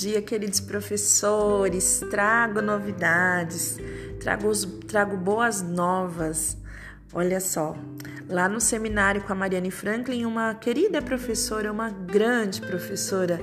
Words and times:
dia, 0.00 0.20
queridos 0.20 0.58
professores. 0.58 2.00
Trago 2.10 2.60
novidades, 2.60 3.78
trago, 4.18 4.50
trago 4.88 5.16
boas 5.16 5.62
novas. 5.62 6.56
Olha 7.12 7.38
só, 7.38 7.76
lá 8.28 8.48
no 8.48 8.60
seminário 8.60 9.22
com 9.22 9.32
a 9.32 9.36
Mariane 9.36 9.70
Franklin, 9.70 10.24
uma 10.24 10.54
querida 10.54 11.00
professora, 11.00 11.70
uma 11.70 11.88
grande 11.88 12.60
professora, 12.60 13.40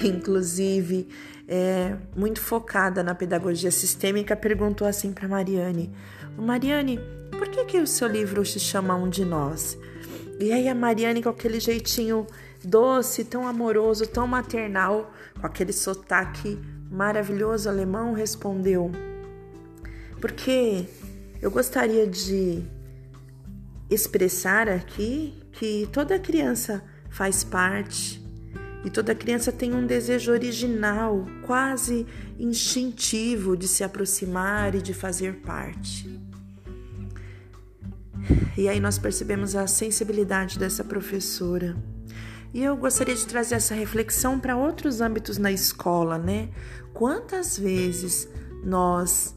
inclusive 0.00 1.08
é, 1.48 1.96
muito 2.14 2.40
focada 2.40 3.02
na 3.02 3.14
pedagogia 3.14 3.72
sistêmica, 3.72 4.36
perguntou 4.36 4.86
assim 4.86 5.12
para 5.12 5.26
Mariane: 5.26 5.92
Mariane, 6.38 7.00
por 7.32 7.48
que, 7.48 7.64
que 7.64 7.78
o 7.80 7.86
seu 7.86 8.06
livro 8.06 8.44
se 8.44 8.60
chama 8.60 8.94
Um 8.94 9.08
de 9.08 9.24
Nós? 9.24 9.76
E 10.38 10.52
aí 10.52 10.68
a 10.68 10.74
Mariane, 10.74 11.22
com 11.22 11.28
aquele 11.28 11.60
jeitinho 11.60 12.26
doce, 12.64 13.24
tão 13.24 13.46
amoroso, 13.46 14.06
tão 14.06 14.26
maternal, 14.26 15.12
com 15.40 15.46
aquele 15.46 15.72
sotaque 15.72 16.58
maravilhoso 16.90 17.68
alemão, 17.68 18.12
respondeu: 18.12 18.90
Porque 20.20 20.86
eu 21.40 21.50
gostaria 21.50 22.06
de 22.06 22.62
expressar 23.88 24.68
aqui 24.68 25.34
que 25.52 25.88
toda 25.92 26.18
criança 26.18 26.82
faz 27.10 27.44
parte 27.44 28.24
e 28.84 28.90
toda 28.90 29.14
criança 29.14 29.50
tem 29.50 29.72
um 29.72 29.86
desejo 29.86 30.30
original, 30.30 31.24
quase 31.46 32.06
instintivo 32.38 33.56
de 33.56 33.66
se 33.66 33.82
aproximar 33.82 34.74
e 34.74 34.82
de 34.82 34.92
fazer 34.92 35.36
parte. 35.36 36.20
E 38.56 38.68
aí 38.68 38.80
nós 38.80 38.98
percebemos 38.98 39.56
a 39.56 39.66
sensibilidade 39.66 40.58
dessa 40.58 40.84
professora. 40.84 41.76
E 42.52 42.62
eu 42.62 42.76
gostaria 42.76 43.14
de 43.14 43.26
trazer 43.26 43.56
essa 43.56 43.74
reflexão 43.74 44.38
para 44.38 44.56
outros 44.56 45.00
âmbitos 45.00 45.38
na 45.38 45.50
escola, 45.50 46.16
né? 46.16 46.50
Quantas 46.92 47.58
vezes 47.58 48.28
nós 48.62 49.34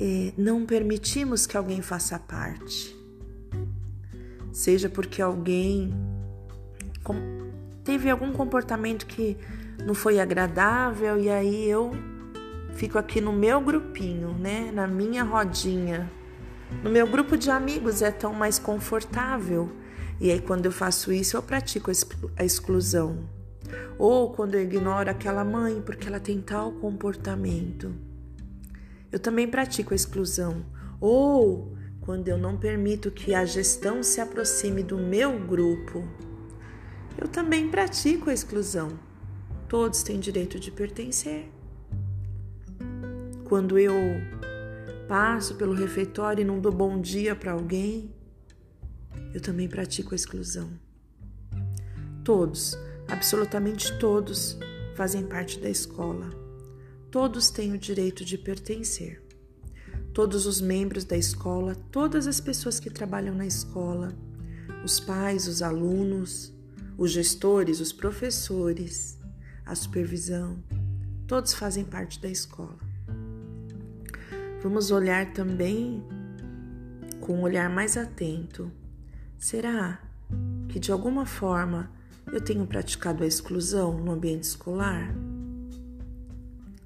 eh, 0.00 0.32
não 0.38 0.64
permitimos 0.64 1.44
que 1.44 1.56
alguém 1.56 1.82
faça 1.82 2.18
parte? 2.20 2.96
Seja 4.52 4.88
porque 4.88 5.20
alguém 5.20 5.92
teve 7.82 8.08
algum 8.08 8.32
comportamento 8.32 9.06
que 9.06 9.36
não 9.84 9.94
foi 9.94 10.20
agradável 10.20 11.18
e 11.18 11.28
aí 11.28 11.68
eu 11.68 11.90
fico 12.74 12.96
aqui 12.96 13.20
no 13.20 13.32
meu 13.32 13.60
grupinho, 13.60 14.32
né? 14.38 14.70
Na 14.72 14.86
minha 14.86 15.24
rodinha 15.24 16.08
no 16.82 16.88
meu 16.88 17.06
grupo 17.06 17.36
de 17.36 17.50
amigos 17.50 18.00
é 18.00 18.10
tão 18.10 18.32
mais 18.32 18.58
confortável. 18.58 19.70
E 20.20 20.30
aí, 20.30 20.40
quando 20.40 20.66
eu 20.66 20.72
faço 20.72 21.12
isso, 21.12 21.36
eu 21.36 21.42
pratico 21.42 21.90
a 22.36 22.44
exclusão. 22.44 23.28
Ou 23.98 24.32
quando 24.32 24.54
eu 24.54 24.62
ignoro 24.62 25.10
aquela 25.10 25.44
mãe 25.44 25.82
porque 25.84 26.08
ela 26.08 26.20
tem 26.20 26.40
tal 26.40 26.72
comportamento. 26.72 27.92
Eu 29.12 29.18
também 29.18 29.46
pratico 29.46 29.92
a 29.92 29.96
exclusão. 29.96 30.64
Ou 31.00 31.76
quando 32.00 32.28
eu 32.28 32.38
não 32.38 32.56
permito 32.56 33.10
que 33.10 33.34
a 33.34 33.44
gestão 33.44 34.02
se 34.02 34.20
aproxime 34.20 34.82
do 34.82 34.96
meu 34.96 35.38
grupo. 35.38 36.02
Eu 37.18 37.28
também 37.28 37.68
pratico 37.68 38.30
a 38.30 38.34
exclusão. 38.34 38.98
Todos 39.68 40.02
têm 40.02 40.18
direito 40.18 40.58
de 40.58 40.70
pertencer. 40.70 41.50
Quando 43.44 43.78
eu 43.78 43.92
passo 45.10 45.56
pelo 45.56 45.74
refeitório 45.74 46.42
e 46.42 46.44
não 46.44 46.60
dou 46.60 46.70
bom 46.70 47.00
dia 47.00 47.34
para 47.34 47.50
alguém, 47.50 48.14
eu 49.34 49.40
também 49.40 49.66
pratico 49.66 50.12
a 50.12 50.14
exclusão. 50.14 50.70
Todos, 52.22 52.78
absolutamente 53.08 53.98
todos, 53.98 54.56
fazem 54.94 55.26
parte 55.26 55.58
da 55.58 55.68
escola. 55.68 56.30
Todos 57.10 57.50
têm 57.50 57.72
o 57.72 57.78
direito 57.78 58.24
de 58.24 58.38
pertencer. 58.38 59.20
Todos 60.14 60.46
os 60.46 60.60
membros 60.60 61.04
da 61.04 61.16
escola, 61.16 61.74
todas 61.90 62.28
as 62.28 62.40
pessoas 62.40 62.78
que 62.78 62.88
trabalham 62.88 63.34
na 63.34 63.46
escola, 63.46 64.16
os 64.84 65.00
pais, 65.00 65.48
os 65.48 65.60
alunos, 65.60 66.54
os 66.96 67.10
gestores, 67.10 67.80
os 67.80 67.92
professores, 67.92 69.18
a 69.66 69.74
supervisão, 69.74 70.62
todos 71.26 71.52
fazem 71.52 71.84
parte 71.84 72.20
da 72.20 72.28
escola. 72.28 72.89
Vamos 74.62 74.90
olhar 74.90 75.32
também 75.32 76.04
com 77.18 77.36
um 77.36 77.40
olhar 77.40 77.70
mais 77.70 77.96
atento. 77.96 78.70
Será 79.38 79.98
que 80.68 80.78
de 80.78 80.92
alguma 80.92 81.24
forma 81.24 81.90
eu 82.30 82.42
tenho 82.42 82.66
praticado 82.66 83.24
a 83.24 83.26
exclusão 83.26 83.98
no 83.98 84.12
ambiente 84.12 84.42
escolar? 84.42 85.14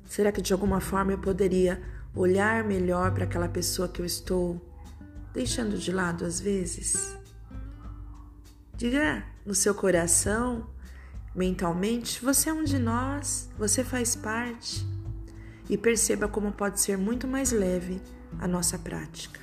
Será 0.05 0.31
que 0.31 0.41
de 0.41 0.53
alguma 0.53 0.81
forma 0.81 1.11
eu 1.11 1.19
poderia 1.19 1.83
olhar 2.15 2.63
melhor 2.63 3.13
para 3.13 3.25
aquela 3.25 3.49
pessoa 3.49 3.89
que 3.89 4.01
eu 4.01 4.07
estou 4.07 4.65
deixando 5.33 5.77
de 5.77 5.91
lado 5.91 6.25
às 6.25 6.39
vezes? 6.39 7.19
Diga 8.77 9.25
no 9.45 9.55
seu 9.55 9.75
coração, 9.75 10.71
mentalmente, 11.35 12.25
você 12.25 12.51
é 12.51 12.53
um 12.53 12.63
de 12.63 12.79
nós, 12.79 13.51
você 13.59 13.83
faz 13.83 14.15
parte 14.15 14.94
e 15.69 15.77
perceba 15.77 16.29
como 16.29 16.53
pode 16.53 16.81
ser 16.81 16.99
muito 16.99 17.27
mais 17.27 17.53
leve 17.53 18.01
a 18.39 18.47
nossa 18.47 18.79
prática. 18.79 19.41